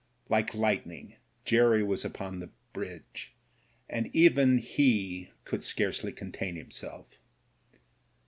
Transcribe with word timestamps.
Like 0.29 0.55
lightning 0.55 1.17
Jerry 1.45 1.83
was 1.83 2.03
upon 2.03 2.39
the 2.39 2.49
bridge, 2.73 3.33
and 3.87 4.07
even 4.15 4.57
he 4.57 5.29
could 5.45 5.63
scarcely 5.63 6.11
contain 6.11 6.55
himself. 6.55 7.05